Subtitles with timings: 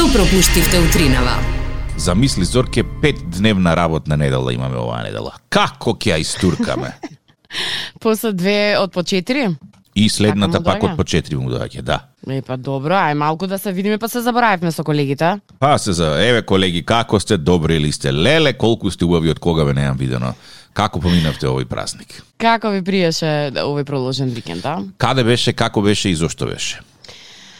[0.00, 1.34] Што пропуштивте утринава?
[1.96, 5.34] Замисли Зорке, пет дневна работна недела имаме оваа недела.
[5.52, 6.94] Како ќе ја истуркаме?
[8.00, 9.50] После две од по четири?
[9.94, 11.98] И следната Така пак од по четири му доаѓа, да.
[12.24, 15.36] Е, па добро, ај малку да се видиме, па се заборавивме со колегите.
[15.60, 18.08] Па се за, еве колеги, како сте, добри ли сте?
[18.08, 20.32] Леле, колку сте убави, од кога ве неам видено.
[20.72, 22.22] Како поминавте овој празник?
[22.40, 24.80] Како ви приеше овој проложен викенд, а?
[24.96, 26.80] Каде беше, како беше и зошто беше?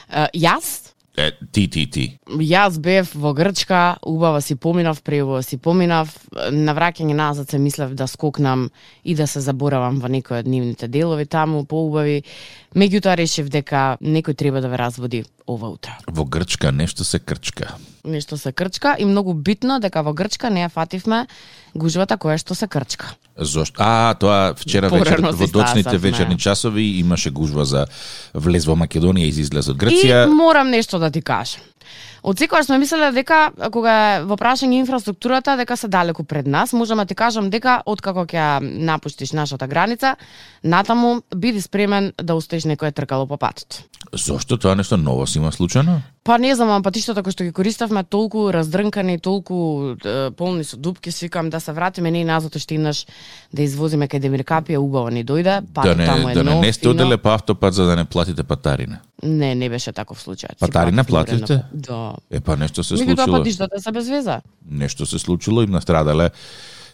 [0.09, 0.79] Е, Јас
[1.21, 2.05] Е, ти, ти, ти.
[2.41, 6.14] Јас бев во Грчка, убава си поминав, преубава си поминав.
[6.53, 8.71] На враќање назад се мислев да скокнам
[9.04, 12.22] и да се заборавам во некој од нивните делови таму, поубави.
[12.72, 15.93] Меѓутоа решив дека некој треба да ве разводи ова утро.
[16.08, 17.77] Во Грчка нешто се крчка.
[18.05, 21.27] Нешто се крчка и многу битно дека во Грчка не ја фативме
[21.74, 23.14] гужвата која што се крчка.
[23.36, 23.76] Зошто?
[23.79, 27.86] А, тоа вчера вечер Порано во си дочните вечерни часови имаше гужва за
[28.34, 30.26] влез во Македонија и излез од И Грција.
[30.26, 31.60] морам нешто да ти кажам.
[32.22, 36.98] Од секогаш сме мислеле дека кога во прашање инфраструктурата дека се далеку пред нас, можам
[36.98, 40.16] да ти кажам дека откако ќе напуштиш нашата граница,
[40.62, 43.83] натаму биди спремен да устеш некое тркало по патот.
[44.12, 46.00] Зошто тоа нешто ново си има случајно?
[46.24, 50.77] Па не знам, ама патиштата кои што ги користавме толку раздрнкани, толку е, полни со
[50.77, 53.06] дупки, свикам да се вратиме не и назад уште еднаш
[53.52, 56.61] да извозиме кај Демиркапија, убаво ни дојде, Да патот не, таму е да не, нов,
[56.61, 59.00] не сте оделе по автопат за да не платите патарина.
[59.22, 60.56] Не, не беше таков случај.
[60.58, 61.52] Плативме плативте?
[61.54, 61.68] уредно.
[61.72, 62.14] Да.
[62.30, 63.38] Е, па нешто се Меѓутоа случило.
[63.38, 64.40] патиштата се без веза.
[64.70, 66.30] Нешто се случило, им настрадале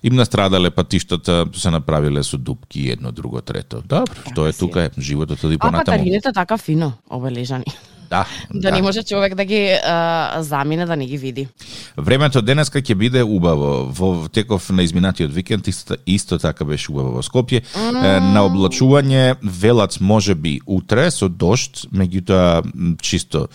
[0.02, 3.82] им настрадале патиштата, се направиле со дупки едно, друго, трето.
[3.82, 5.84] Добро, што е тука, е, животот оди А понатаму.
[5.84, 7.64] патарините така фино обележани.
[8.10, 11.48] Да, Да, не може човек да ги а, замине да не ги види.
[11.96, 13.90] Времето денеска ќе биде убаво.
[13.92, 17.62] Во теков на изминатиот викенд исто, исто така беше убаво во Скопје.
[17.76, 22.62] Е, На облачување велац може би утре со дошт, меѓутоа
[23.02, 23.48] чисто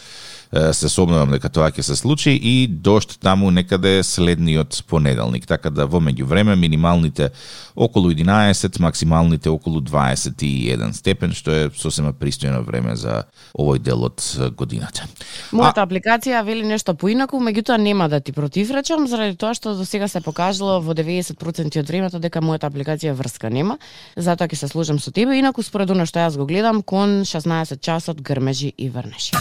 [0.52, 5.48] се сомнувам дека тоа ќе се случи и дошт таму некаде следниот понеделник.
[5.48, 7.30] Така да во меѓувреме минималните
[7.76, 13.24] околу 11, максималните околу 21 степен, што е сосема пристојно време за
[13.56, 14.20] овој дел од
[14.60, 15.08] годината.
[15.56, 20.08] Мојата апликација вели нешто поинаку, меѓутоа нема да ти противречам заради тоа што до сега
[20.12, 23.80] се покажало во 90% од времето дека мојата апликација врска нема.
[24.18, 27.80] Затоа ќе се сложам со тебе, инаку според она што јас го гледам кон 16
[27.80, 29.38] часот грмежи и врнеши.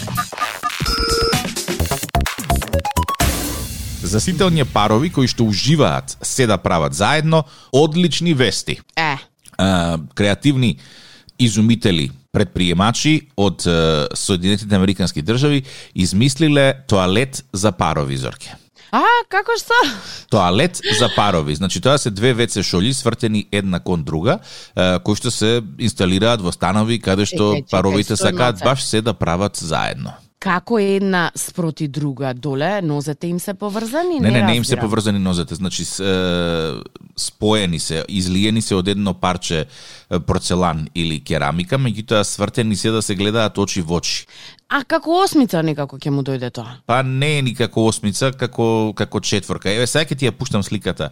[4.11, 8.81] За сите оние парови кои што уживаат се да прават заедно, одлични вести.
[8.99, 9.17] Е,
[9.59, 10.77] А, креативни
[11.39, 15.63] изумители предприемачи од е, Соединетите Американски држави
[15.95, 18.57] измислиле тоалет за парови зорке.
[18.91, 19.75] а како што?
[20.31, 21.55] Тоалет за парови.
[21.55, 24.39] Значи тоа се две WC шолји свртени една кон друга,
[25.05, 29.15] кои што се инсталираат во станови каде што Чекај, чекај, паровите сакаат баш се да
[29.15, 30.19] прават заедно.
[30.41, 34.21] Како една спроти друга доле, нозете им се поврзани?
[34.21, 35.85] Не, не, не им се поврзани нозете, значи
[37.17, 39.67] споени се, излиени се од едно парче
[40.27, 44.25] порцелан или керамика, меѓутоа свртени се да се гледаат очи во очи.
[44.71, 46.77] А како осмица некако ќе му дојде тоа?
[46.87, 49.67] Па не е никако осмица, како како четворка.
[49.67, 51.09] Еве сега ќе ти ја пуштам сликата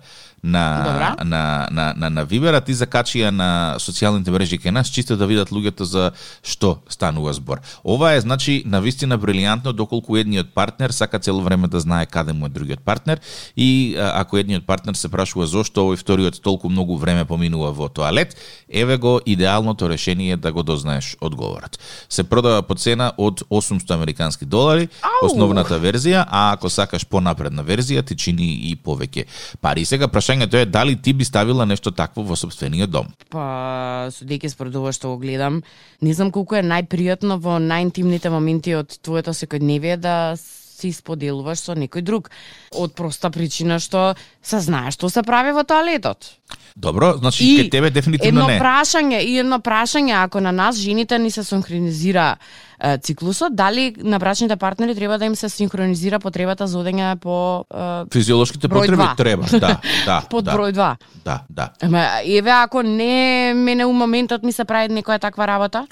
[0.46, 1.08] на Добра.
[1.24, 3.48] на на на на Вибер, а ти закачи ја на
[3.82, 7.58] социјалните мрежи кај нас чисто да видат луѓето за што станува збор.
[7.82, 12.32] Ова е значи на вистина брилијантно доколку едниот партнер сака цело време да знае каде
[12.32, 13.18] му е другиот партнер
[13.56, 18.38] и ако едниот партнер се прашува зошто овој вториот толку многу време поминува во тоалет,
[18.70, 21.78] еве го идеалното решение да го дознаеш одговорот.
[22.08, 25.26] Се продава по цена од 800 американски долари, Ау!
[25.26, 29.24] основната верзија, а ако сакаш понапредна верзија, ти чини и повеќе
[29.60, 29.84] пари.
[29.84, 33.08] Сега прашањето е дали ти би ставила нешто такво во собствениот дом.
[33.30, 35.62] Па, судејќи според ова што го гледам,
[36.02, 40.36] не знам колку е најпријатно во најинтимните моменти од твоето секојдневие да
[40.78, 42.30] си споделуваш со некој друг.
[42.72, 46.38] Од проста причина што се знае што се прави во тоалетот.
[46.78, 48.58] Добро, значи И кај тебе дефинитивно едно не.
[48.62, 52.36] прашање и едно прашање ако на нас жените ни се синхронизира
[52.78, 57.64] е, циклусот, дали на брачните партнери треба да им се синхронизира потребата за одење по
[57.66, 59.14] е, Физиолошките број потреби два.
[59.16, 60.22] треба, да, да.
[60.30, 60.96] под да, број 2.
[61.24, 61.68] Да, да.
[61.82, 65.86] Ама еве ако не мене у моментот ми се прави некоја таква работа,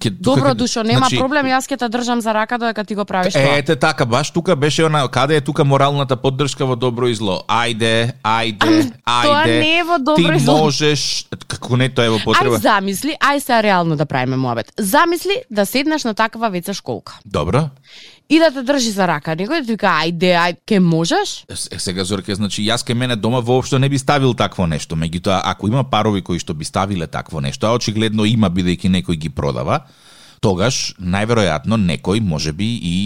[0.00, 2.94] ке, тука добро душо, нема значи, проблем, јас ќе те држам за рака додека ти
[2.94, 3.58] го правиш тоа.
[3.58, 7.42] Ете така, баш тука беше она, каде е тука моралната поддршка во добро и зло?
[7.48, 9.26] Ајде, ајде, ајде.
[9.26, 10.58] тоа не е во добро ти и зло.
[10.58, 12.58] можеш, како не тоа е во Ај потреба.
[12.58, 14.72] замисли, ај се реално да правиме муабет.
[14.78, 17.68] Замисли да седнеш на таква веце школка Добро
[18.30, 21.42] и да те држи за рака некој да ти вика ајде, ај, ке можеш?
[21.50, 25.40] Е, сега Зорке, значи јас ке мене дома воопшто не би ставил такво нешто, меѓутоа
[25.44, 29.28] ако има парови кои што би ставиле такво нешто, а очигледно има бидејќи некој ги
[29.34, 29.82] продава,
[30.40, 32.96] тогаш најверојатно некој можеби и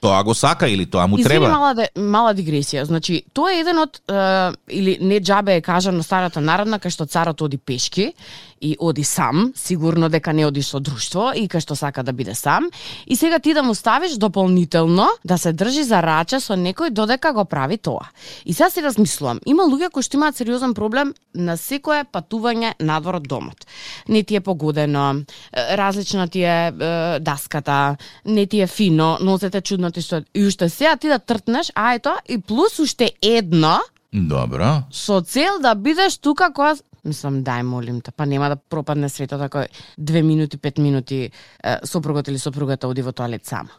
[0.00, 1.48] Тоа го сака или тоа му Извини, треба?
[1.48, 2.84] мала, мала дигресија.
[2.86, 7.06] Значи, тоа е еден од, е, или не джабе е кажано старата народна, кај што
[7.06, 8.12] царот оди пешки
[8.60, 12.34] и оди сам, сигурно дека не оди со друштво и кај што сака да биде
[12.34, 12.70] сам.
[13.06, 17.32] И сега ти да му ставиш дополнително да се држи за раче со некој додека
[17.32, 18.10] го прави тоа.
[18.46, 23.18] И сега си размислувам, има луѓе кои што имаат сериозен проблем на секое патување надвор
[23.18, 23.66] од домот.
[24.08, 25.22] Не ти е погодено,
[25.52, 30.24] различна ти е, е даската, не ти е фино, носете чудно ти стоят.
[30.34, 33.78] И уште сега ти да тртнеш, а ето, и плюс уште едно,
[34.12, 34.82] Добро.
[34.90, 36.74] со цел да бидеш тука кога
[37.04, 39.64] Мислам, дај, молим те, па нема да пропадне светот ако
[39.98, 41.30] две минути, пет минути
[41.84, 43.70] сопругот или сопругата оди во тоалет сама.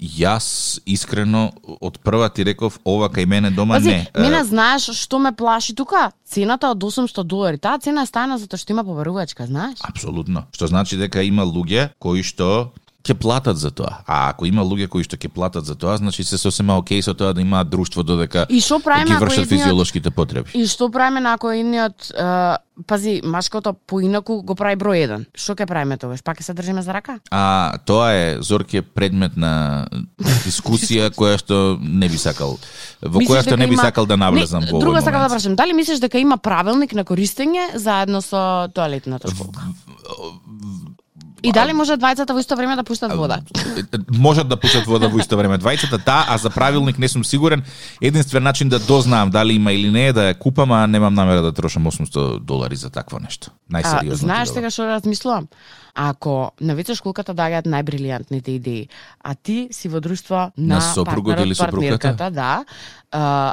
[0.00, 4.06] Јас искрено од прва ти реков ова кај мене дома Пази, не.
[4.16, 6.10] мене знаеш што ме плаши тука?
[6.26, 7.58] Цената од 800 долари.
[7.58, 9.78] Таа цена стана затоа што има побарувачка, знаеш?
[9.82, 10.46] Апсолутно.
[10.50, 12.72] Што значи дека има луѓе кои што
[13.04, 14.00] ќе платат за тоа.
[14.06, 17.12] А ако има луѓе кои што ќе платат за тоа, значи се сосема окей со
[17.14, 20.50] тоа да имаат друштво додека И што правиме ги ако вршат физиолошките потреби.
[20.54, 22.56] И што правиме на ако едниот е,
[22.86, 25.26] пази, машкото поинаку го прави број 1.
[25.36, 26.24] Што ќе правиме тогаш?
[26.24, 27.18] Пак ќе се држиме за рака?
[27.30, 29.84] А тоа е Зорки предмет на
[30.48, 32.56] дискусија која што не би сакал
[33.04, 35.28] во Мислиш која што не би има- сакал да навлезам Не, во Друга сакам да
[35.28, 39.60] прашам, дали мислиш дека има правилник на користење заедно со тоалетната школка?
[41.44, 43.40] И дали може двајцата во исто време да пуштат вода?
[44.08, 47.62] Можат да пушат вода во исто време двајцата, да, а за правилник не сум сигурен.
[48.00, 51.42] Единствен начин да дознаам дали има или не е да ја купам, а немам намера
[51.42, 53.50] да трошам 800 долари за такво нешто.
[53.72, 54.24] А, Најсериозно.
[54.24, 55.48] знаеш сега што размислувам?
[55.94, 58.88] Ако на вече школката даѓаат најбрилијантните идеи,
[59.20, 62.30] а ти си во друштво на, На сопругот или сопругата?
[62.30, 62.64] да,
[63.12, 63.52] а,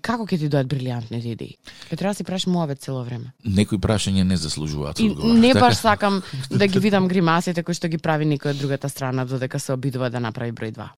[0.00, 1.56] како ќе ти дојат брилијантните идеи?
[1.90, 3.32] Ке треба да си правиш муавет цело време.
[3.44, 5.34] Некои прашања не заслужуваат И одговор.
[5.34, 5.60] не Така?
[5.60, 9.60] баш сакам да ги видам гримасите кои што ги прави некој од другата страна додека
[9.60, 10.88] се обидува да направи број 2.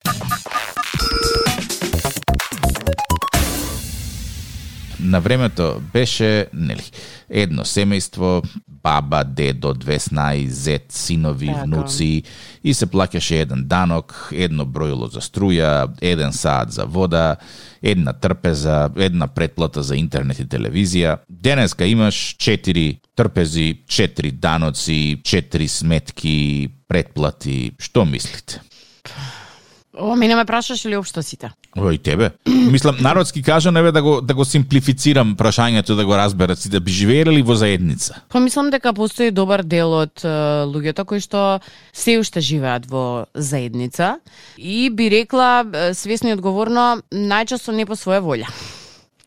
[5.05, 6.85] На времето беше, нели,
[7.31, 11.63] едно семејство, баба, дедо, две снаи, зет, синови, Така.
[11.63, 12.23] внуци
[12.65, 17.37] и се плаќаше еден данок, едно бројло за струја, еден саат за вода,
[17.83, 21.19] една трпеза, една претплата за интернет и телевизија.
[21.29, 27.73] Денеска имаш четири трпези, четири даноци, четири сметки, претплати.
[27.79, 28.61] Што мислите?
[29.99, 31.53] О, мене ме прашаш или општо сите?
[31.77, 32.33] Ој тебе.
[32.47, 36.93] Мислам народски кажано еве да го да го симплифицирам прашањето да го разберат сите би
[36.93, 38.23] живееле ли во заедница?
[38.29, 40.29] Па мислам дека постои добар дел од е,
[40.67, 41.61] луѓето кои што
[41.93, 44.19] се уште живеат во заедница
[44.59, 48.51] и би рекла е, свесни и одговорно најчесто не по своја волја.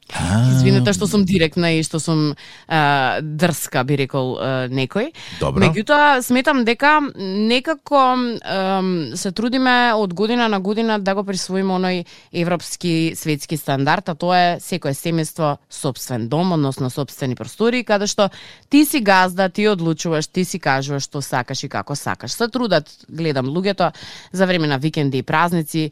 [0.07, 2.80] Извинете што сум директна и што сум е,
[3.21, 5.09] дрска, би рекол е, некој.
[5.42, 5.65] Добро.
[5.65, 8.88] Меѓутоа, сметам дека некако ем,
[9.19, 14.38] се трудиме од година на година да го присвоиме оној европски светски стандард, а тоа
[14.38, 18.30] е секое семејство собствен дом, односно собствени простори, каде што
[18.69, 22.31] ти си газда, ти одлучуваш, ти си кажуваш што сакаш и како сакаш.
[22.31, 23.92] Се трудат, гледам луѓето,
[24.31, 25.92] за време на викенди и празници,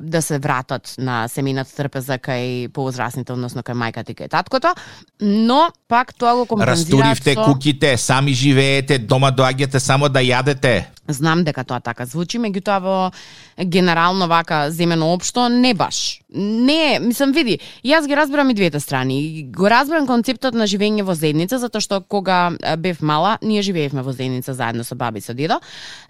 [0.00, 4.74] да се вратат на семејната трпеза кај повозрасните, односно кај мајката и кај таткото,
[5.20, 7.44] но пак тоа го компензираат Растуривте со...
[7.44, 10.94] куките, сами живеете, дома доаѓате само да јадете.
[11.08, 12.96] Знам дека тоа така звучи, меѓутоа во
[13.60, 16.20] генерално вака земено општо не баш.
[16.34, 19.44] Не, мислам види, јас ги разбирам и двете страни.
[19.52, 24.16] Го разбирам концептот на живење во заедница затоа што кога бев мала, ние живеевме во
[24.16, 25.60] заедница заедно со баби и со дедо.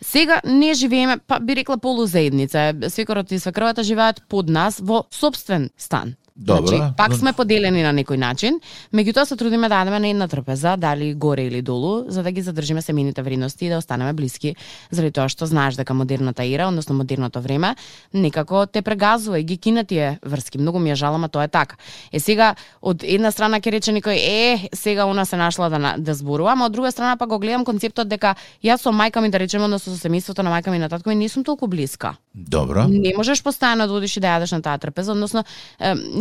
[0.00, 2.72] Сега не живееме, па би рекла полузаедница.
[2.88, 6.14] Свекорот и свекровата живеат под нас во собствен стан.
[6.36, 6.66] Добро.
[6.66, 8.56] Значи, пак сме поделени на некој начин,
[8.90, 12.42] меѓутоа се трудиме да одиме на една трпеза, дали горе или долу, за да ги
[12.42, 14.56] задржиме семејните вредности и да останеме блиски,
[14.90, 17.76] заради тоа што знаеш дека модерната ера, односно модерното време,
[18.14, 20.58] некако те прегазува и ги кина тие врски.
[20.58, 21.76] Многу ми е жал, ама тоа е така.
[22.10, 26.14] Е сега од една страна ќе рече некој е, сега она се нашла да да
[26.14, 29.38] зборува, ама од друга страна па го гледам концептот дека јас со мајка ми да
[29.38, 32.16] речеме, односно со семејството на мајка ми и на татко ми не сум толку блиска.
[32.34, 32.88] Добро.
[32.90, 35.44] Не можеш постојано да одиш и да јадеш на таа трпеза, односно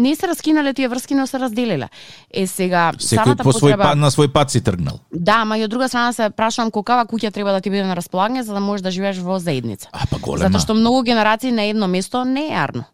[0.03, 1.89] не се раскинале тие врски, но се разделиле.
[2.29, 3.83] Е сега Секој по свој потреба...
[3.83, 4.99] пат на свој пат си тргнал.
[5.11, 7.95] Да, ама и од друга страна се прашувам колкава куќа треба да ти биде на
[7.95, 9.87] располагање за да можеш да живееш во заедница.
[9.91, 10.49] А па голема.
[10.49, 12.85] Затоа што многу генерации на едно место не е арно.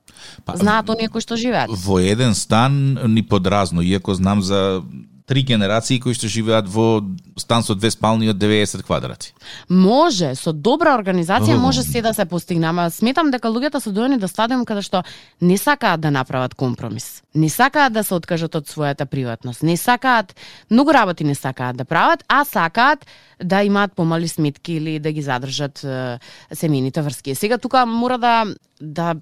[0.45, 1.71] Па, Знаат оние кои што живеат.
[1.71, 4.83] Во еден стан ни подразно, иако знам за
[5.29, 7.05] три генерации кои што живеат во
[7.37, 9.35] стан со две спални од 90 квадрати.
[9.69, 11.61] Може, со добра организација О.
[11.61, 15.03] може се да се постигне, ама сметам дека луѓето се дојдени до стадиум каде што
[15.41, 17.21] не сакаат да направат компромис.
[17.35, 19.61] Не сакаат да се откажат од својата приватност.
[19.61, 20.33] Не сакаат,
[20.71, 23.05] многу работи не сакаат да прават, а сакаат
[23.37, 26.17] да имаат помали сметки или да ги задржат е,
[26.51, 27.35] семејните врски.
[27.35, 28.45] Сега тука мора да
[28.81, 29.15] да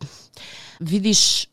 [0.79, 1.47] видиш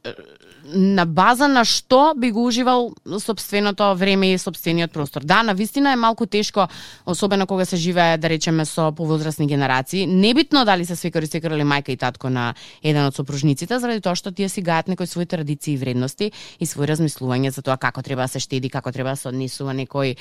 [0.65, 5.23] на база на што би го уживал собственото време и собствениот простор.
[5.25, 6.69] Да, на вистина е малку тешко,
[7.07, 10.07] особено кога се живее, да речеме, со повозрастни генерации.
[10.07, 14.01] Небитно дали се свекар и свекар или мајка и татко на еден од сопружниците, заради
[14.01, 17.77] тоа што тие си гајат некои своји традиции и вредности и свој размислување за тоа
[17.77, 20.17] како треба да се штеди, како треба да се однесува некој,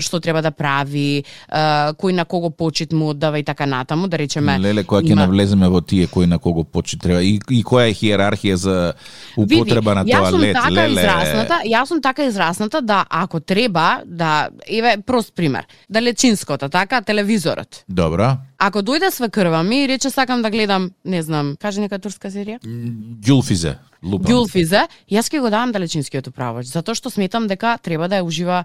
[0.00, 4.58] што треба да прави, кој на кого почит му оддава и така натаму, да речеме.
[4.58, 7.94] Леле, кога ќе навлеземе во тие кој на кого почит треба и, и која е
[7.94, 8.92] хиерархија за
[9.36, 11.00] употреба употреба на јас сум тоалет, така леле.
[11.00, 17.84] израсната, јас сум така израсната да ако треба да еве прост пример, далечинското, така, телевизорот.
[17.88, 18.36] Добро.
[18.62, 22.60] Ако дојде свекрва ми и рече сакам да гледам, не знам, кажи нека турска серија?
[22.62, 23.78] Ѓулфизе.
[24.02, 28.64] Ѓулфизе, јас ќе го давам далечинскиот управач, затоа што сметам дека треба да ја ужива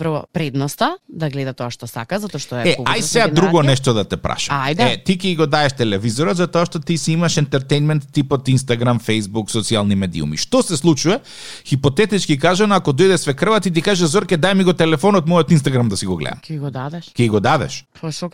[0.00, 3.92] прво предноста, да гледа тоа што сака, затоа што е Е, ај сега друго нешто
[3.92, 4.56] да те прашам.
[4.56, 4.94] Ајде.
[4.94, 9.52] Е, ти ќе го даеш телевизорот затоа што ти си имаш ентертейнмент типот Инстаграм, Фейсбук,
[9.52, 10.40] социјални медиуми.
[10.40, 11.20] Што се случува?
[11.68, 15.88] Хипотетички кажано, ако дојде свекрва ти ти каже Зорке дај ми го телефонот мојот Инстаграм
[15.88, 16.40] да си го гледам.
[16.40, 17.12] Ќе го дадеш.
[17.12, 17.84] Ќе го дадеш.
[18.00, 18.30] Па што?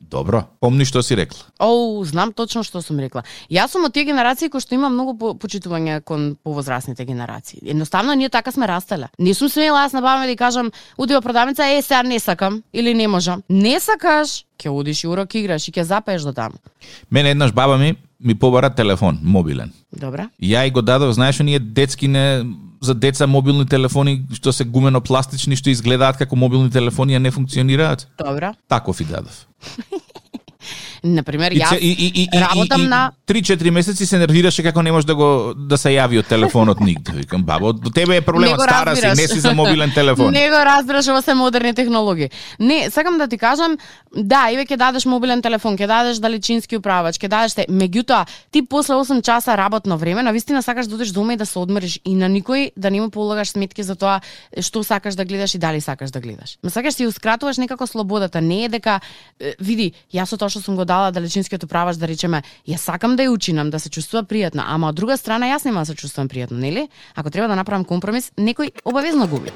[0.00, 0.44] Добро.
[0.60, 1.38] Помни што си рекла.
[1.62, 3.22] Оу, знам точно што сум рекла.
[3.50, 7.60] Јас сум од тие генерации кои што има многу по- почитување кон повозрасните генерации.
[7.62, 9.08] Едноставно ние така сме растеле.
[9.18, 12.62] Не сум смела јас на баба да кажам, уди во продавница, е сега не сакам
[12.72, 13.42] или не можам.
[13.48, 16.58] Не сакаш, ќе одиш и урок играш и ќе запееш до таму.
[17.10, 19.72] Мене еднаш баба ми ми побара телефон, мобилен.
[19.92, 20.28] Добра?
[20.42, 22.44] Ја и го дадов, знаеш, оние детски не
[22.80, 27.30] за деца мобилни телефони што се гумено пластични што изгледаат како мобилни телефони а не
[27.30, 28.08] функционираат.
[28.18, 28.54] Добра.
[28.68, 29.46] Таков и дадов.
[31.04, 34.18] На пример, И, јас и, и, и, и, работам и, и, на 3-4 месеци се
[34.18, 37.12] нервираше како не може да го да се јави од телефонот нигде.
[37.12, 40.32] Викам, бабо, до тебе е проблемот, стара си, не си за мобилен телефон.
[40.32, 42.30] Не го разбираш ова се модерни технологии.
[42.60, 43.78] Не, сакам да ти кажам,
[44.14, 47.66] да, иве ќе дадеш мобилен телефон, ќе дадеш далечински управач, ќе дадеш те.
[47.68, 51.46] Меѓутоа, ти после 8 часа работно време, на вистина сакаш да одиш дома и да
[51.46, 54.20] се одмориш и на никој да не му полагаш сметки за тоа
[54.60, 56.58] што сакаш да гледаш и дали сакаш да гледаш.
[56.62, 59.00] Ме сакаш си ускратуваш некако слободата, не е дека
[59.60, 63.28] види, јас со тоа што сум го дала далечинскиот управач да речеме, ја сакам да
[63.28, 66.32] ја учинам, да се чувствува пријатно, ама од друга страна јас нема да се чувствувам
[66.32, 66.88] пријатно, нели?
[67.14, 69.52] Ако треба да направам компромис, некој обавезно губи.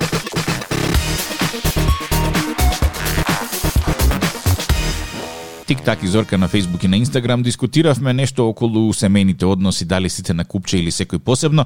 [5.67, 10.35] Тик-так и Зорка на Фейсбук и на Инстаграм дискутиравме нешто околу семејните односи, дали сите
[10.35, 11.65] на купче или секој посебно.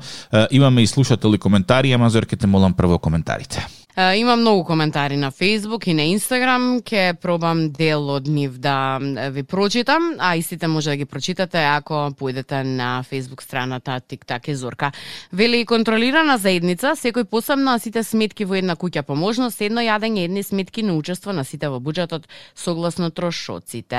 [0.51, 3.67] Имаме и слушатели коментари, ама Зорке те молам прво коментарите.
[3.97, 8.99] Има многу коментари на Facebook и на Instagram, ќе пробам дел од нив да
[9.33, 14.55] ви прочитам, а истите може да ги прочитате ако појдете на Facebook страната Тик-так е
[14.55, 14.93] Зорка.
[15.33, 20.29] Вели контролирана заедница, секој посебно, а сите сметки во една куќа по можност, едно јадење,
[20.29, 23.97] едни сметки на учество на сите во буџетот согласно трошоците.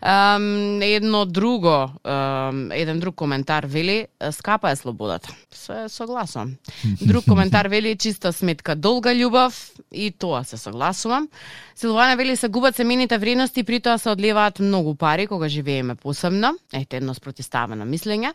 [0.00, 5.28] Ем, едно друго, ем, еден друг коментар вели, скапа е слободата.
[5.52, 6.56] Се согласувам.
[7.00, 9.54] Друг коментар вели чиста сметка долга љубов
[9.90, 11.28] и тоа се согласувам.
[11.74, 15.94] Силвана вели се губат семените вредности и при тоа се одлеваат многу пари кога живееме
[15.94, 16.54] посебно.
[16.72, 18.30] Ете едно спротиставено мислење.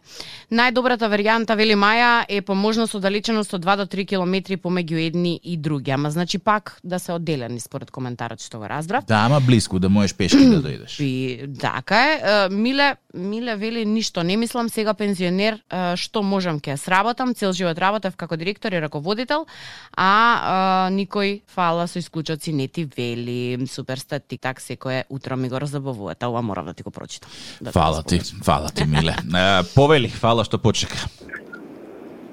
[0.52, 5.40] Најдобрата варијанта вели Маја е по можност оддалеченост од 2 до 3 километри помеѓу едни
[5.44, 5.92] и други.
[5.92, 9.06] Ама значи пак да се одделени според коментарот што го разбрав.
[9.08, 11.00] Да, ама близко, да можеш пешки да дојдеш.
[11.04, 12.50] И така е.
[12.52, 15.62] Миле, Миле вели ништо не мислам, сега пензионер,
[15.96, 19.48] што можам ке сработам, цел живот работев како директор и раководител,
[19.96, 23.68] а, а никој фала со исклучоци не ти вели.
[23.68, 26.26] Супер сте тик так секое утро ми го разабавувате.
[26.26, 27.30] Ова морав да ти го прочитам.
[27.62, 29.14] Да Фала ти, фала ти, Миле.
[29.14, 30.98] Е, Повели, фала што почека.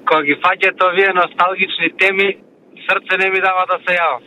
[0.07, 2.37] Кога ги фаќате овие носталгични теми,
[2.87, 4.23] срце не ми дава да се јавам.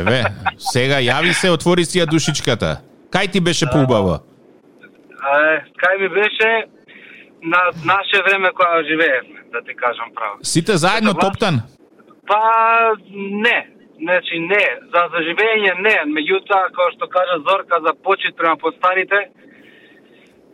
[0.00, 0.24] Еве,
[0.56, 2.80] сега јави се, отвори си ја душичката.
[3.12, 4.22] Кај ти беше поубаво?
[5.82, 6.48] Кај ми беше
[7.42, 10.38] на наше време кога живеевме, да ти кажам право.
[10.42, 11.60] Сите заедно топтан?
[12.30, 13.58] Па не,
[13.98, 19.24] значи не, за заживење не, меѓутоа како што кажа Зорка за почит према постарите,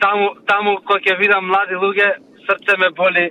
[0.00, 2.08] таму таму кога ќе видам млади луѓе,
[2.46, 3.26] срце ме боли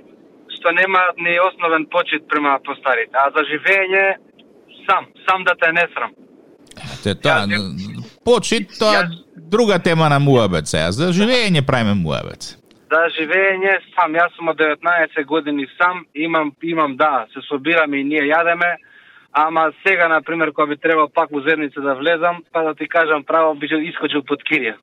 [0.56, 4.04] што немаат ни основен почит према постарите, а за живење
[4.86, 6.14] сам, сам да те не срам.
[7.02, 7.46] Те тоа,
[8.24, 10.92] почит, тоа друга тема на муабет сега.
[10.92, 12.56] За живење правиме муабет.
[12.90, 18.04] За живење сам, јас сум од 19 години сам, имам имам да, се собираме и
[18.04, 18.76] ние јадеме,
[19.32, 22.88] ама сега на пример кога би требал пак во зедница да влезам, па да ти
[22.88, 24.76] кажам право би искочил под кирија.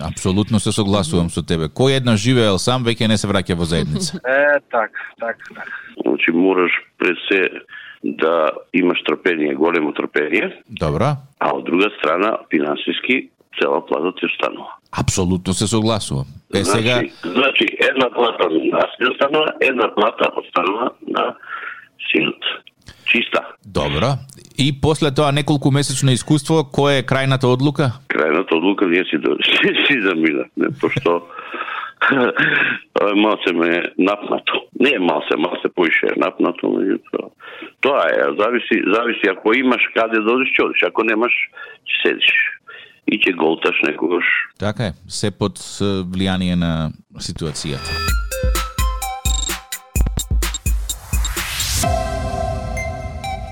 [0.00, 1.66] Апсолутно се согласувам со тебе.
[1.66, 4.20] Кој еднаш живеел сам, веќе не се враќа во заедница.
[4.28, 5.68] Е, так, так, так.
[6.04, 7.50] Значи мораш пред се
[8.04, 11.16] да имаш трпение, големо трпение, Добро.
[11.40, 14.70] а од друга страна финансиски цела плата ти останува.
[14.92, 16.24] Апсолутно се согласувам.
[16.54, 21.34] Е, сега, Значи, значи една плата на нас ти останува, една плата останува на
[22.10, 22.42] синот.
[23.06, 23.40] Чиста.
[23.66, 24.10] добро.
[24.58, 27.92] И после тоа неколку месечно искуство, кој е крајната одлука?
[28.08, 31.22] Крајната одлука ние си, до- си, си заминавме, пошто
[33.16, 34.64] малце ме напнато.
[34.80, 37.28] Не е малце, малце поише е напнато, меѓутоа.
[37.80, 41.32] Тоа е, зависи, зависи ако имаш каде да одиш, ќе одиш, ако немаш,
[41.86, 42.30] ќе седиш.
[43.08, 44.28] И ќе голташ некогаш.
[44.60, 45.56] Така е, се под
[46.12, 48.17] влијание на ситуацијата.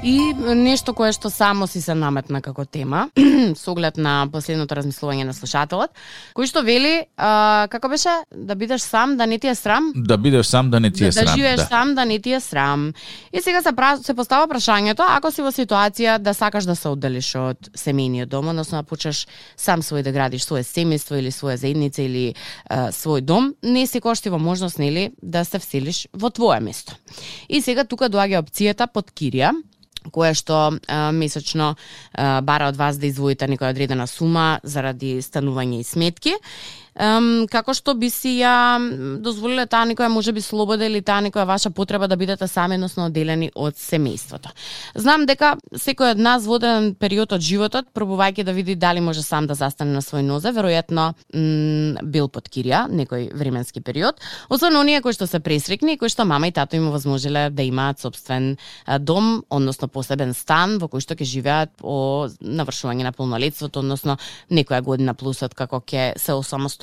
[0.07, 3.09] И нешто кое што само си се наметна како тема,
[3.59, 5.91] со оглед на последното размислување на слушателот,
[6.37, 10.17] кој што вели, а, како беше, да бидеш сам, да не ти е срам, Да
[10.17, 11.27] бидеш сам, да не ти е да, срам.
[11.27, 11.67] да живееш да.
[11.67, 12.93] сам, да не ти е срам.
[13.33, 13.97] И сега се, пра...
[13.99, 18.55] се постава прашањето, ако си во ситуација да сакаш да се одделиш од семејниот дом,
[18.55, 22.35] односно да почнеш сам свој да градиш свое семејство или своја заедница или
[22.71, 26.95] а, свој дом, не си кошти во можност, нели, да се вселиш во твое место.
[27.49, 29.51] И сега тука доаѓа опцијата под кирија,
[30.13, 31.75] кое што а, месечно
[32.13, 36.37] а, бара од вас да издвоите некоја одредена сума заради станување и сметки.
[36.97, 38.79] Ем, како што би си ја
[39.21, 42.75] дозволила дозволиле таа некоја може би слобода или таа некоја ваша потреба да бидете сами,
[42.75, 44.51] односно одделени од семејството.
[44.95, 49.23] Знам дека секој од нас во даден период од животот, пробувајќи да види дали може
[49.23, 51.13] сам да застане на свој нозе, веројатно
[52.03, 56.25] бил под кирија некој временски период, освен оние кои што се пресрекни и кои што
[56.25, 58.57] мама и тато им овозможиле да имаат собствен
[59.01, 64.19] дом, односно посебен стан во кој што ќе живеат по навршување на полнолетството, односно
[64.51, 66.33] некоја година плюсот како ќе се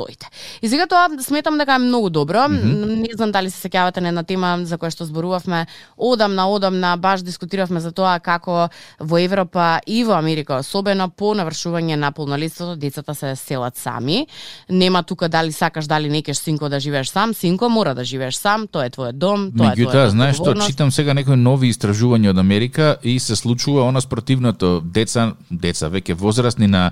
[0.04, 0.28] осамостоите.
[0.62, 2.38] И сега тоа сметам дека е многу добро.
[2.38, 2.96] Mm -hmm.
[3.02, 5.66] Не знам дали се сеќавате на една тема за која што зборувавме
[5.98, 8.70] одамна, одамна, баш дискутиравме за тоа како
[9.00, 14.28] во Европа и во Америка особено по навршување на полнолетството децата се селат сами.
[14.70, 18.36] Нема тука дали сакаш дали не кеш синко да живееш сам, синко мора да живееш
[18.36, 21.70] сам, тоа е твојот дом, тоа е Меѓутоа, твојата знаеш што, читам сега некои нови
[21.70, 24.82] истражувања од Америка и се случува она спротивното.
[24.86, 26.92] Деца, деца веќе возрастни на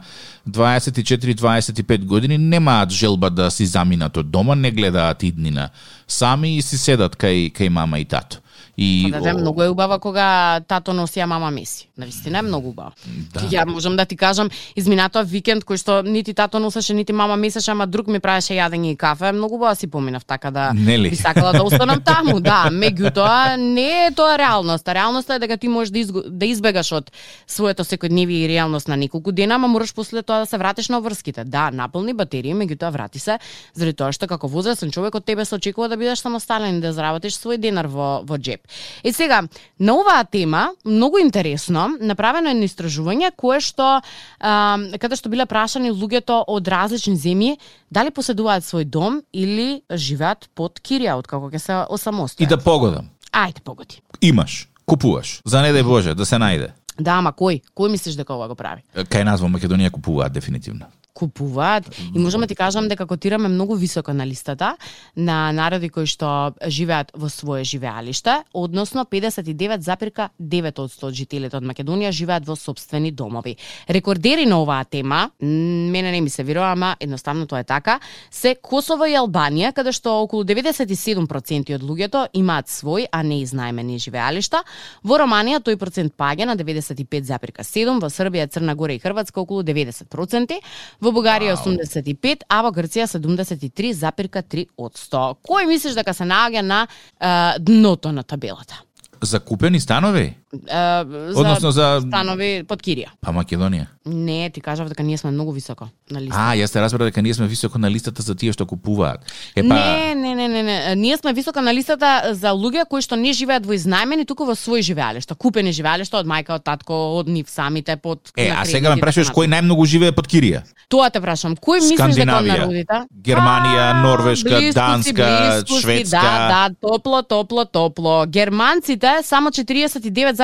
[0.49, 5.69] 24-25 години немаат желба да си заминат од дома, не гледаат иднина
[6.07, 8.41] сами и си седат кај кај мама и тато.
[8.77, 11.89] И Па да, да, многу е убава кога тато носи, а мама меси.
[11.97, 12.91] Навистина е многу убава.
[13.33, 13.39] Да.
[13.39, 17.71] Ја можам да ти кажам, изминатоа викенд кој што нити тато носеше, нити мама месеше,
[17.71, 21.09] ама друг ми правеше јадење и кафе, многу убава си поминав така да Нели?
[21.09, 24.95] би сакала да останам таму, да, меѓутоа не е тоа реалноста.
[24.95, 27.11] Реалноста е дека ти можеш да, изго, да избегаш од
[27.47, 31.01] своето секојдневие и реалност на неколку дена, ама мораш после тоа да се вратиш на
[31.01, 31.43] врските.
[31.43, 33.39] Да, наполни батерија, меѓутоа врати се,
[33.73, 36.93] заради тоа што како возрастен човек од тебе се очекува да бидеш самостален и да
[36.93, 38.67] заработиш свој денар во во џеп.
[39.03, 39.41] И сега,
[39.79, 45.47] на оваа тема, многу интересно, направено е едно истражување кое што а, каде што биле
[45.49, 47.55] прашани луѓето од различни земји
[47.91, 52.49] дали поседуваат свој дом или живеат под кирија од како ќе се и осамостојат.
[52.49, 53.09] да погодам.
[53.31, 54.01] Ајде погоди.
[54.21, 56.73] Имаш, купуваш, за не дај Боже, да се најде.
[56.99, 57.61] Да, ама кој?
[57.75, 58.83] Кој мислиш дека ова го прави?
[58.93, 63.75] Кај нас во Македонија купуваат дефинитивно купуваат и можам да ти кажам дека котираме многу
[63.75, 64.77] високо на листата
[65.15, 72.47] на народи кои што живеат во свое живеалиште, односно 59,9% од жителите од Македонија живеат
[72.47, 73.55] во собствени домови.
[73.89, 77.99] Рекордери на оваа тема, мене не ми се верува, ама едноставно тоа е така,
[78.31, 83.99] се Косово и Албанија, каде што околу 97% од луѓето имаат свој, а не изнаемени
[83.99, 84.63] живеалишта.
[85.03, 90.59] Во Романија тој процент паѓа на 95,7, во Србија, Црна Гора и Хрватска околу 90%,
[91.01, 95.23] во Бугарија 85, а во Грција 73,3 од 100.
[95.47, 98.83] Кој мислиш дека се наоѓа на е, дното на табелата?
[99.21, 100.40] Закупени станови?
[100.53, 103.07] За Односно за- станови под Кирија.
[103.21, 103.85] Па Македонија.
[104.05, 106.35] Не, ти кажав дека ние сме многу високо на листа.
[106.37, 109.19] А, јас те разбрав дека ние сме високо на листата за тие што купуваат.
[109.55, 110.95] Е па, Не, не, не, не, не.
[110.95, 114.51] Ние сме високо на листата за луѓе кои што не живеат во изнајмени, туку во
[114.51, 118.89] свој живеалишта, купени живеалишта од мајка, од татко, од нив самите под Е, а сега
[118.89, 120.63] ме и прашуваш така кој најмногу живее под Кирија?
[120.89, 121.55] Тоа те прашам.
[121.55, 123.05] Кој мислиш дека народите?
[123.21, 126.21] Германија, А, Норвешка, близко си, Данска, близко си, Шведска.
[126.21, 128.25] Да, да, топло, топло, топло.
[128.27, 129.51] Германците само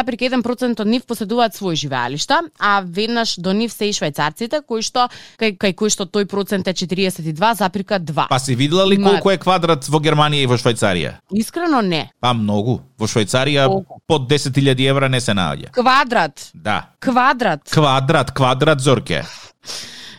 [0.03, 5.07] 49,1% од нив поседуваат свој живеалишта, а веднаш до нив се и швајцарците, кои што
[5.39, 8.27] кај, кај кои што тој процент е 42,2.
[8.29, 11.17] Па си видела ли колку е квадрат во Германија и во Швајцарија?
[11.33, 12.07] Искрено не.
[12.19, 12.81] Па многу.
[12.97, 14.01] Во Швајцарија Колку?
[14.07, 15.71] под 10.000 евра не се наоѓа.
[15.71, 16.49] Квадрат.
[16.53, 16.89] Да.
[16.99, 17.69] Квадрат.
[17.71, 19.23] Квадрат, квадрат Зорке.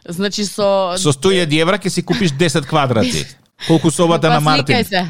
[0.09, 3.27] Значи со Со 100.000 евра ќе си купиш 10 квадрати.
[3.67, 4.77] Колку собата на Мартин.
[4.77, 5.03] Сликај се.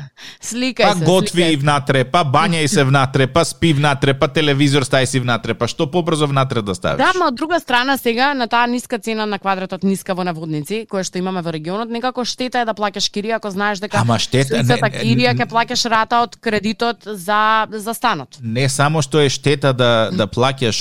[0.43, 1.05] Сликај Па се.
[1.05, 5.21] готви сликај и внатре, па бањај се внатре, па спи внатре, па телевизор стај си
[5.21, 6.97] внатре, па што побрзо внатре да ставиш?
[6.99, 10.87] Да, ма од друга страна сега на таа ниска цена на квадратот ниска во наводници,
[10.87, 14.19] која што имаме во регионот, некако штета е да плаќаш кирија ако знаеш дека Ама
[14.19, 18.39] штета- не- кирија ќе плаќаш рата од кредитот за за станот.
[18.43, 20.79] Не само што е штета да да плаќаш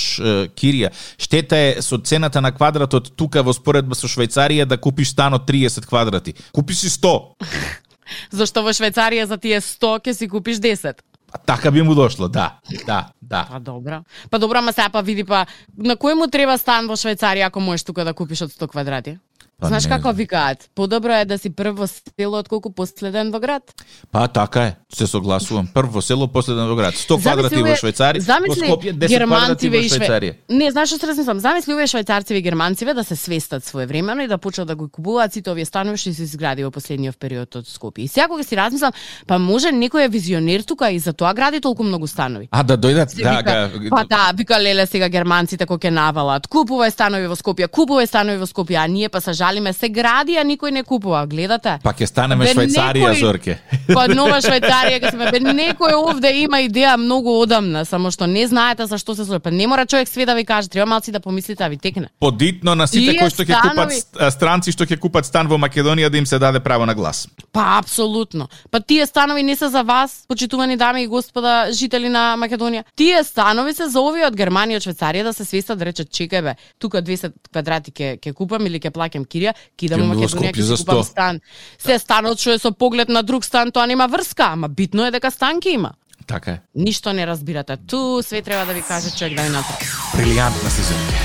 [0.56, 5.34] кирија, штета е со цената на квадратот тука во споредба со Швајцарија да купиш стан
[5.34, 6.34] од 30 квадрати.
[6.53, 7.36] Купи си 100.
[8.39, 11.04] Зашто во Швајцарија за тие 100 ќе си купиш 10.
[11.32, 12.60] А така би му дошло, да.
[12.86, 13.48] Да, да.
[13.52, 14.04] Па добро.
[14.30, 15.46] Па добро, ма сега па види па
[15.78, 19.17] на кој му треба стан во Швајцарија ако можеш тука да купиш од 100 квадрати?
[19.58, 20.67] Па Знаеш како викаат?
[20.78, 23.72] Подобро е да си прв во село отколку последен во град.
[24.13, 25.65] Па така е, се согласувам.
[25.74, 26.93] Прво село, последен во град.
[26.93, 30.36] 100 квадрати во Швајцарија, во замисли Скопје 10 квадрати во Швајцарија.
[30.54, 31.41] Не, знаеш што се размислам?
[31.41, 35.34] Замисли овие швајцарци и германциве да се свестат своевремено и да почнат да го купуваат
[35.34, 38.06] сите овие станови што се изгради во последниот период од Скопје.
[38.06, 38.93] И сега кога си размислам,
[39.26, 42.46] па може некој е визионер тука и за тоа гради толку многу станови.
[42.52, 43.41] А да дојдат, да, вика,
[43.74, 46.46] га, па да, вика леле сега германците кој ќе навалат.
[46.46, 50.43] Купувај станови во Скопје, купувај станови во Скопје, а ние па жалиме се гради, а
[50.43, 51.25] никој не купува.
[51.25, 51.79] Гледате?
[51.83, 53.57] па ќе станеме Бе, Швајцарија, некој- Зорке.
[53.89, 58.47] Па нова Швајцарија ќе сме бе некој овде има идеја многу одамна, само што не
[58.47, 59.39] знаете за што се случи.
[59.39, 62.07] Па не мора човек све да ви каже, треба малци да помислите, а ви текне.
[62.19, 65.57] Подитно на сите кои што ќе купат станови- ст- странци што ќе купат стан во
[65.57, 67.27] Македонија да им се даде право на глас.
[67.51, 68.47] Па апсолутно.
[68.71, 72.83] Па тие станови не се за вас, почитувани дами и господа, жители на Македонија.
[72.95, 76.41] Тие станови се за овие од Германија од Швајцарија да се свестат да речат чекај
[76.43, 80.65] бе, тука 200 квадрати ќе ќе купам или ќе плаќам кирија, кидам во Македонија ќе
[80.65, 81.08] си купам 100.
[81.12, 81.39] стан.
[81.78, 85.13] Се станот што е со поглед на друг стан, тоа нема врска, ама битно е
[85.13, 85.93] дека стан ќе има.
[86.28, 86.60] Така е.
[86.76, 87.78] Ништо не разбирате.
[87.88, 89.76] Ту све треба да ви каже човек да ви натре.
[90.17, 91.19] Брилијантна си Зорке.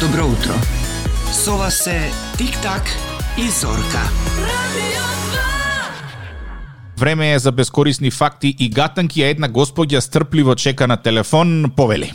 [0.00, 0.52] Добро утро.
[1.32, 2.84] Со вас се Тик-так
[3.38, 4.04] и Зорка.
[6.98, 12.12] Време е за бескорисни факти и гатанки, а една господја стрпливо чека на телефон, повели.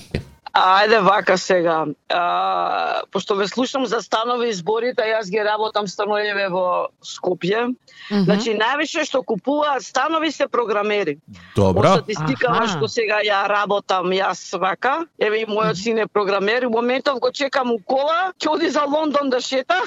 [0.58, 1.86] Ајде вака сега.
[2.10, 7.76] А, пошто ве слушам за станови и зборите, јас ги работам становиве во Скопје.
[8.10, 8.24] Мгм.
[8.26, 11.20] Значи највише што купуваат станови се програмери.
[11.56, 11.84] Добро.
[11.84, 12.68] По статистикава Аха.
[12.74, 17.32] што сега ја работам јас вака, еве и мојот син е програмер, у моментов го
[17.32, 19.82] чекам у кола, ќе оди за Лондон да шета.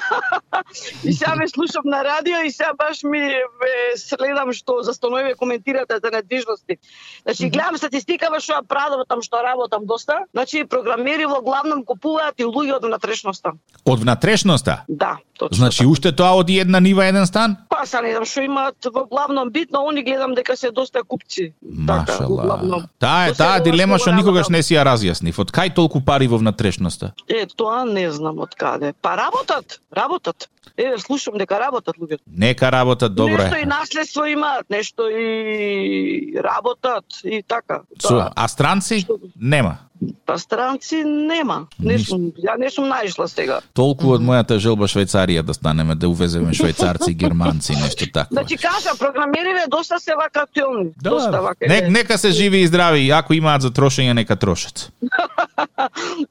[1.03, 3.19] и сега ме слушам на радио и сега баш ми
[3.59, 6.77] ве следам што за становиве коментирате за недвижности.
[7.23, 10.23] Значи гледам статистикава што ја правам што работам доста.
[10.31, 13.53] Значи програмери во главном купуваат и луѓе од внатрешноста.
[13.85, 14.83] Од внатрешноста.
[14.87, 15.57] Да, точно.
[15.57, 17.57] Значи, уште тоа од една нива еден стан?
[17.69, 21.01] Па са не знам што имаат во главном бит, но они гледам дека се доста
[21.03, 21.53] купци.
[21.87, 22.85] Така, во главном.
[23.01, 25.39] Таа е таа дилема што што никогаш не си ја разјаснив.
[25.39, 27.13] Од кај толку пари во внатрешноста?
[27.27, 28.93] Е, тоа не знам од каде.
[29.01, 30.49] Па работат, работат.
[30.77, 32.21] Е, слушам дека работат луѓето.
[32.27, 33.65] Нека работат добро Нешто и е.
[33.65, 37.81] наследство имаат, нешто и работат и така.
[38.01, 38.31] Тоа.
[38.35, 39.05] а странци?
[39.39, 39.77] Нема.
[40.25, 41.67] Па странци нема.
[41.79, 43.61] Не сум, ја не сум наишла сега.
[43.73, 48.27] Толку од мојата желба Швајцарија да станеме, да увеземе швајцарци, германци, нешто такво.
[48.31, 50.89] Значи кажа, програмериве доста се вака актуелни.
[50.97, 51.65] Доста Да, вака.
[51.67, 54.91] нек, нека се живи и здрави, ако имаат за трошење, нека трошат.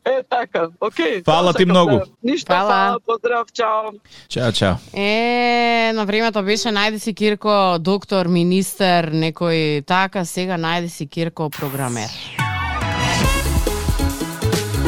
[0.05, 0.67] Е, така.
[0.81, 1.25] Океј.
[1.25, 1.91] Фала ти многу.
[1.93, 2.71] да- Ништо, Фала.
[2.71, 3.91] фала, поздрав, чао.
[4.29, 4.75] Чао, чао.
[4.95, 11.51] Е, на времето беше најде си Кирко доктор, министер, некој така, сега најде си Кирко
[11.51, 12.11] програмер.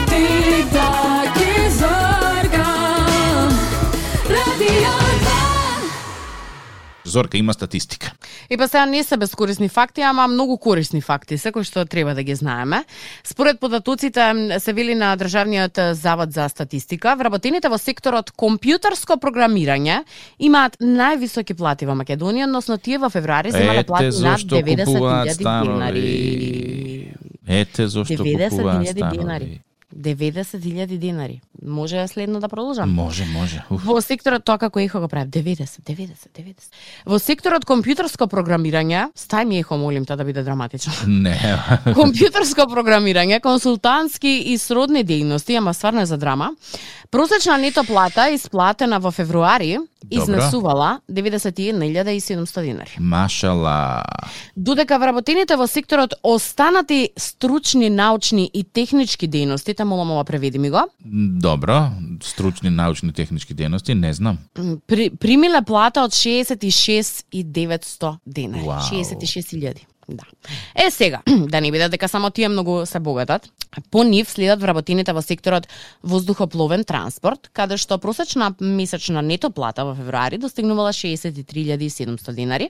[0.07, 0.92] Тик-так
[7.05, 8.13] Зорка има статистика.
[8.51, 12.23] И па сега не се бескорисни факти, ама многу корисни факти, секој што треба да
[12.23, 12.85] ги знаеме.
[13.25, 20.03] Според податоците се вели на Државниот завод за статистика, вработените во секторот компјутерско програмирање
[20.39, 25.29] имаат највисоки плати во Македонија, односно тие во февруари земале Ете плати над зошто купуваат
[25.29, 25.69] 90.000 станови.
[25.69, 27.15] денари.
[27.49, 29.61] Ете зошто купуваат 90.000 станови.
[29.93, 30.33] Денари.
[30.33, 31.41] 90.000 денари.
[31.63, 32.91] Може следно да продолжам?
[32.91, 33.63] Може, може.
[33.71, 33.85] Уф.
[33.85, 36.71] Во секторот тоа како ехо го прави 90, 90, 90.
[37.07, 40.93] Во секторот компјутерско програмирање, стај ми ехо молим те да биде драматично.
[41.07, 41.37] Не.
[41.95, 46.53] компјутерско програмирање, консултантски и сродни дејности, ама стварно е за драма.
[47.13, 49.79] Просечна нето плата исплатена во февруари
[50.11, 52.97] изнесувала 91.700 динари.
[52.99, 54.03] Машала.
[54.57, 60.89] Додека вработените во секторот останати стручни, научни и технички дејности, таму ова преведи ми го,
[61.05, 61.91] Добро,
[62.25, 64.39] стручни научни технички дејности, не знам.
[64.87, 68.67] при, примиле плата од 66.900 денари.
[68.67, 68.81] Вау.
[68.81, 69.87] 66.000.
[70.09, 70.25] Да.
[70.87, 73.49] Е сега, да не биде дека само тие многу се богатат,
[73.91, 75.69] по нив следат вработените во секторот
[76.03, 82.69] воздухопловен транспорт, каде што просечна месечна нето плата во февруари достигнувала 63.700 динари,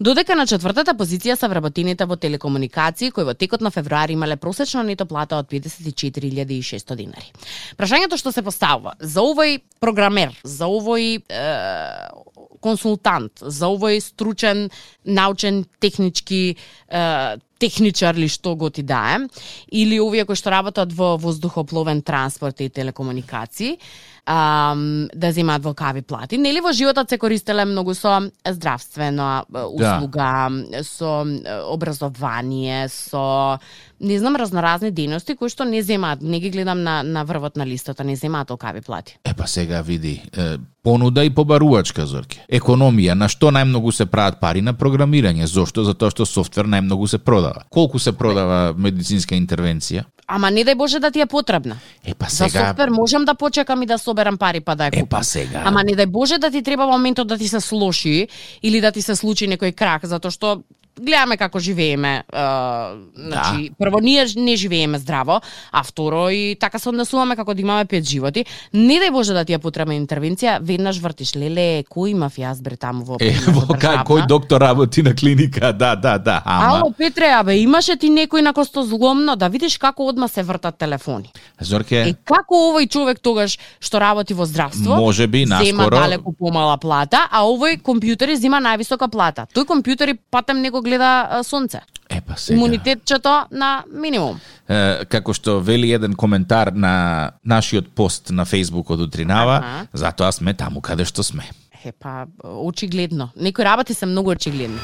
[0.00, 4.84] додека на четвртата позиција се вработените во телекомуникации, кои во текот на февруари имале просечна
[4.84, 7.32] нето плата од 54.600 динари.
[7.76, 11.44] Прашањето што се поставува за овој програмер, за овој е,
[12.60, 14.68] консултант, за овој стручен,
[15.04, 17.04] научен, технички е,
[17.60, 19.26] техничар ли што го ти дае,
[19.68, 23.76] или овие кои што работат во воздухопловен транспорт и телекомуникации,
[24.26, 26.38] ам, да земаат волкави плати.
[26.38, 30.50] Нели во животот се користеле многу со здравствена е, услуга,
[30.82, 33.58] со е, образование, со
[34.00, 37.66] не знам разноразни дејности кои што не земаат, не ги гледам на на врвот на
[37.66, 39.18] листата, не земаат толкави плати.
[39.24, 42.40] Е па сега види, е, понуда и побарувачка Зорке.
[42.48, 45.44] Економија, на што најмногу се прават пари на програмирање?
[45.46, 45.84] Зошто?
[45.84, 47.64] Затоа што софтвер најмногу се продава.
[47.68, 50.04] Колку се продава медицинска интервенција?
[50.30, 51.76] Ама не дај Боже да ти е потребна.
[52.04, 54.96] Е па За сега софтвер можам да почекам и да соберам пари па да ја
[54.96, 55.18] Е купам.
[55.18, 55.62] па сега.
[55.64, 58.28] Ама не дај Боже да ти треба моментот да ти се слоши
[58.62, 60.62] или да ти се случи некој крак, затоа што
[61.00, 62.12] гледаме како живееме.
[62.16, 62.22] Е,
[63.16, 65.40] значи, прво ние не живееме здраво,
[65.72, 68.44] а второ и така се однесуваме како да имаме пет животи.
[68.72, 72.76] Не дај Боже да ти е потребна интервенција, веднаш вртиш леле, кој имав јас бре
[72.76, 75.72] таму во Е, во кај кој доктор работи на клиника?
[75.72, 76.42] Да, да, да.
[76.44, 80.42] Ама Ало, Петре, абе, имаше ти некој на косто зломно, да видиш како одма се
[80.42, 81.30] вртат телефони.
[81.60, 86.32] Е, Зорке, како овој човек тогаш што работи во здравство, Може би, зема наскоро- далеку
[86.32, 89.46] помала плата, а овој компјутери зема највисока плата.
[89.54, 91.80] Тој компјутери патем него гледа сонце.
[92.10, 92.56] е па сега.
[92.58, 94.40] Имунитетчето на минимум.
[94.68, 99.86] Е, како што вели еден коментар на нашиот пост на Facebook од утринава, Аха.
[99.94, 101.46] затоа сме таму каде што сме.
[101.84, 103.30] Е, па, очигледно.
[103.36, 104.78] Некои работи се многу очигледни.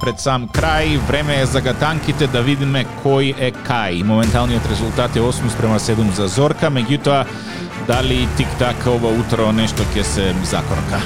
[0.00, 4.00] Пред сам крај, време е за гатанките да видиме кој е кај.
[4.08, 7.26] Моменталниот резултат е 8 спрема 7 за Зорка, меѓутоа
[7.86, 11.02] дали тик-так ова утро нешто ќе се закорка.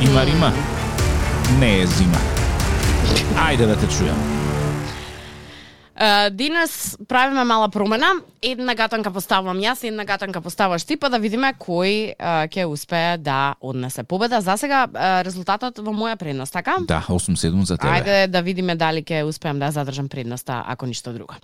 [0.00, 0.52] Има рима?
[1.60, 2.24] Не е зима.
[3.36, 4.41] Ајде да те чујам.
[6.30, 8.12] Денес правиме мала промена.
[8.42, 12.16] Една гатанка поставувам јас, една гатанка поставаш ти, па да видиме кој
[12.50, 14.40] ќе успее да однесе победа.
[14.40, 14.88] За сега
[15.22, 16.76] резултатот во моја предност, така?
[16.80, 17.92] Да, 8-7 за тебе.
[18.02, 21.34] Ајде да видиме дали ќе успеам да задржам предноста, ако ништо друго.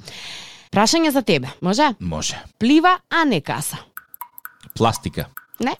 [0.75, 1.95] Прашање за тебе, може?
[2.01, 2.43] Може.
[2.59, 3.79] Плива, а не каса.
[4.75, 5.27] Пластика.
[5.61, 5.77] Не,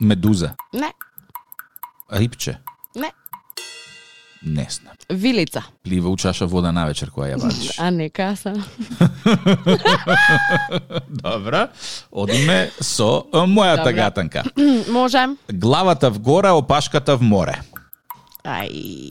[0.00, 0.54] Медуза.
[0.72, 0.92] не,
[2.12, 2.58] Рипче.
[2.96, 3.12] не.
[4.42, 4.94] Не знам.
[5.10, 7.74] Вилица, Плива у чаша вода навечер која ја вадиш.
[7.78, 8.54] а не каса.
[11.08, 11.68] Добра.
[12.12, 13.92] Одиме со мојата Добра.
[13.92, 14.44] гатанка.
[14.92, 15.26] може?
[15.52, 17.58] Главата вгоре, опашката в море.
[18.44, 19.08] Ај.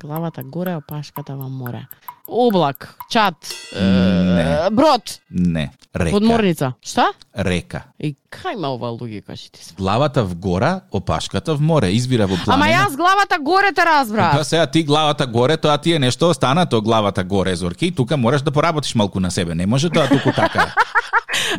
[0.00, 1.86] Главата горе, опашката во море.
[2.28, 3.34] Облак, чат,
[3.76, 5.70] е, брод, Не.
[5.96, 6.10] Река.
[6.10, 6.72] подморница.
[6.82, 7.06] Шта?
[7.38, 7.82] Река.
[8.00, 9.74] И кај има ова логика, што ти се?
[9.74, 11.90] Главата вгора, опашката в море.
[11.90, 12.54] Извира во планина.
[12.54, 14.36] Ама јас главата горе те разбрав.
[14.36, 17.94] Па сега ти главата горе, тоа ти е нешто останато главата горе, Зорки.
[17.94, 19.54] Тука мораш да поработиш малку на себе.
[19.54, 20.74] Не може тоа туку така.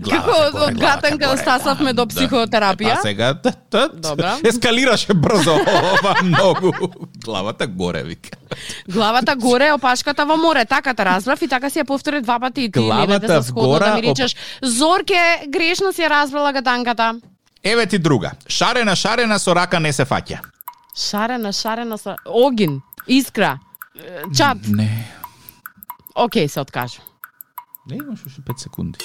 [0.09, 0.35] Како
[0.65, 2.95] од гатанка да стасавме до психотерапија.
[2.95, 3.33] Па сега,
[3.93, 4.37] Добра.
[4.43, 5.55] ескалираше брзо
[5.93, 6.71] ова многу.
[7.25, 8.29] Главата горе, вика.
[8.87, 10.65] Главата горе, опашката во море.
[10.65, 13.69] Така те разбрав и така си ја повтори два пати и ти не Главата сходно
[13.69, 17.19] вгора, да ми речеш Зорке, грешно си ја разбрала гатанката.
[17.63, 18.31] Еве ти друга.
[18.47, 20.39] Шарена, шарена, со рака не се фаќа.
[20.95, 23.59] Шарена, шарена со огин, искра,
[24.37, 24.57] чат.
[24.67, 24.89] Не.
[26.15, 27.01] Океј, се откажу.
[27.89, 28.99] Не имаш уште 5 секунди.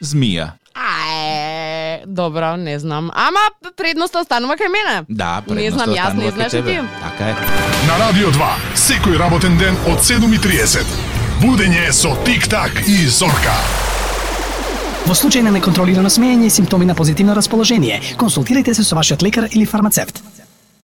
[0.00, 0.50] Змија.
[0.76, 3.10] Аe, добро, не знам.
[3.14, 3.40] Ама
[3.76, 5.04] предноста останува кај мене.
[5.08, 6.72] Да, Не предноста знам, јас не останува кај знаеш тебе.
[6.72, 6.80] ти.
[7.02, 7.34] Така е.
[7.86, 10.84] На Радио 2, секој работен ден од 7.30.
[11.40, 13.56] Будење со Тик-так и Зорка.
[15.06, 19.48] Во случај на неконтролирано смеење и симптоми на позитивно расположение, консултирайте се со вашиот лекар
[19.52, 20.22] или фармацевт.